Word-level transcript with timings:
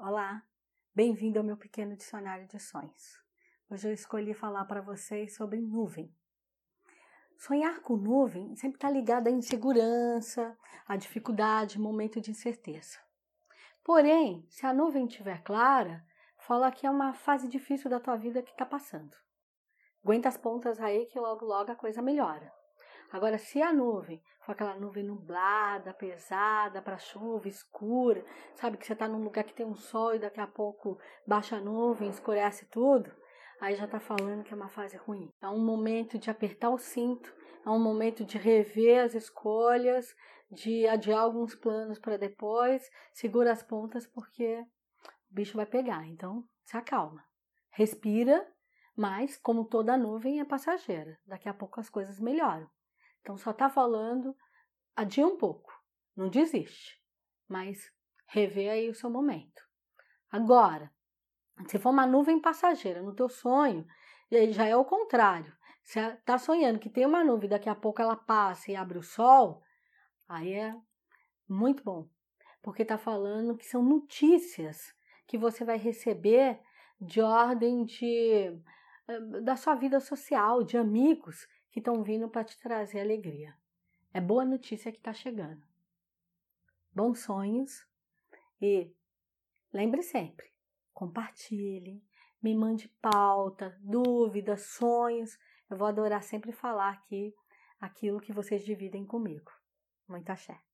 Olá, 0.00 0.44
bem-vindo 0.94 1.40
ao 1.40 1.44
meu 1.44 1.56
pequeno 1.56 1.96
dicionário 1.96 2.46
de 2.46 2.60
sonhos. 2.60 3.20
Hoje 3.68 3.88
eu 3.88 3.92
escolhi 3.92 4.32
falar 4.32 4.64
para 4.64 4.80
vocês 4.80 5.34
sobre 5.34 5.60
nuvem. 5.60 6.14
Sonhar 7.36 7.80
com 7.80 7.96
nuvem 7.96 8.54
sempre 8.54 8.76
está 8.76 8.88
ligado 8.88 9.26
à 9.26 9.30
insegurança, 9.32 10.56
à 10.86 10.94
dificuldade, 10.94 11.80
momento 11.80 12.20
de 12.20 12.30
incerteza. 12.30 12.96
Porém, 13.82 14.46
se 14.48 14.64
a 14.64 14.72
nuvem 14.72 15.04
estiver 15.04 15.42
clara, 15.42 16.06
fala 16.36 16.70
que 16.70 16.86
é 16.86 16.90
uma 16.90 17.12
fase 17.12 17.48
difícil 17.48 17.90
da 17.90 17.98
tua 17.98 18.14
vida 18.14 18.40
que 18.40 18.52
está 18.52 18.64
passando. 18.64 19.16
Aguenta 20.04 20.28
as 20.28 20.36
pontas 20.36 20.78
aí 20.78 21.06
que 21.06 21.18
logo 21.18 21.44
logo 21.44 21.72
a 21.72 21.76
coisa 21.76 22.00
melhora. 22.00 22.52
Agora, 23.10 23.38
se 23.38 23.62
a 23.62 23.72
nuvem 23.72 24.22
for 24.40 24.52
aquela 24.52 24.74
nuvem 24.74 25.04
nublada, 25.04 25.94
pesada, 25.94 26.82
para 26.82 26.98
chuva, 26.98 27.48
escura, 27.48 28.24
sabe 28.54 28.76
que 28.76 28.86
você 28.86 28.92
está 28.92 29.08
num 29.08 29.22
lugar 29.22 29.44
que 29.44 29.54
tem 29.54 29.66
um 29.66 29.74
sol 29.74 30.14
e 30.14 30.18
daqui 30.18 30.40
a 30.40 30.46
pouco 30.46 30.98
baixa 31.26 31.56
a 31.56 31.60
nuvem, 31.60 32.10
escurece 32.10 32.66
tudo, 32.66 33.10
aí 33.60 33.74
já 33.76 33.86
está 33.86 33.98
falando 33.98 34.44
que 34.44 34.52
é 34.52 34.56
uma 34.56 34.68
fase 34.68 34.96
ruim. 34.96 35.30
É 35.40 35.48
um 35.48 35.64
momento 35.64 36.18
de 36.18 36.30
apertar 36.30 36.70
o 36.70 36.78
cinto, 36.78 37.34
é 37.64 37.70
um 37.70 37.78
momento 37.78 38.24
de 38.24 38.36
rever 38.36 39.04
as 39.04 39.14
escolhas, 39.14 40.14
de 40.50 40.86
adiar 40.86 41.20
alguns 41.20 41.54
planos 41.54 41.98
para 41.98 42.16
depois, 42.16 42.90
segura 43.12 43.52
as 43.52 43.62
pontas 43.62 44.06
porque 44.06 44.64
o 45.30 45.34
bicho 45.34 45.56
vai 45.56 45.66
pegar. 45.66 46.06
Então, 46.06 46.44
se 46.64 46.76
acalma. 46.76 47.24
Respira, 47.70 48.46
mas 48.96 49.36
como 49.36 49.64
toda 49.64 49.96
nuvem 49.96 50.40
é 50.40 50.44
passageira, 50.44 51.18
daqui 51.26 51.48
a 51.48 51.54
pouco 51.54 51.80
as 51.80 51.88
coisas 51.88 52.18
melhoram. 52.18 52.68
Então 53.28 53.36
só 53.36 53.50
está 53.50 53.68
falando, 53.68 54.34
adia 54.96 55.26
um 55.26 55.36
pouco, 55.36 55.70
não 56.16 56.30
desiste, 56.30 56.98
mas 57.46 57.92
revê 58.26 58.70
aí 58.70 58.88
o 58.88 58.94
seu 58.94 59.10
momento. 59.10 59.62
Agora, 60.30 60.90
se 61.66 61.78
for 61.78 61.90
uma 61.90 62.06
nuvem 62.06 62.40
passageira 62.40 63.02
no 63.02 63.14
teu 63.14 63.28
sonho, 63.28 63.86
já 64.48 64.64
é 64.64 64.74
o 64.74 64.82
contrário. 64.82 65.54
Você 65.84 66.00
está 66.00 66.38
sonhando 66.38 66.78
que 66.78 66.88
tem 66.88 67.04
uma 67.04 67.22
nuvem, 67.22 67.50
daqui 67.50 67.68
a 67.68 67.74
pouco 67.74 68.00
ela 68.00 68.16
passa 68.16 68.72
e 68.72 68.76
abre 68.76 68.96
o 68.96 69.02
sol, 69.02 69.62
aí 70.26 70.54
é 70.54 70.74
muito 71.46 71.84
bom, 71.84 72.08
porque 72.62 72.80
está 72.80 72.96
falando 72.96 73.58
que 73.58 73.66
são 73.66 73.82
notícias 73.82 74.94
que 75.26 75.36
você 75.36 75.66
vai 75.66 75.76
receber 75.76 76.58
de 76.98 77.20
ordem 77.20 77.84
de 77.84 78.58
eh, 79.06 79.20
da 79.42 79.54
sua 79.54 79.74
vida 79.74 80.00
social, 80.00 80.64
de 80.64 80.78
amigos 80.78 81.46
que 81.70 81.78
estão 81.78 82.02
vindo 82.02 82.28
para 82.28 82.44
te 82.44 82.58
trazer 82.58 83.00
alegria. 83.00 83.54
É 84.12 84.20
boa 84.20 84.44
notícia 84.44 84.90
que 84.90 84.98
está 84.98 85.12
chegando. 85.12 85.62
Bons 86.92 87.20
sonhos 87.20 87.86
e 88.60 88.92
lembre 89.72 90.02
sempre, 90.02 90.50
compartilhe, 90.92 92.02
me 92.42 92.54
mande 92.54 92.88
pauta, 93.00 93.78
dúvidas, 93.80 94.62
sonhos. 94.62 95.38
Eu 95.68 95.76
vou 95.76 95.86
adorar 95.86 96.22
sempre 96.22 96.52
falar 96.52 96.90
aqui 96.90 97.34
aquilo 97.80 98.20
que 98.20 98.32
vocês 98.32 98.64
dividem 98.64 99.04
comigo. 99.04 99.52
Muita 100.08 100.32
axé. 100.32 100.67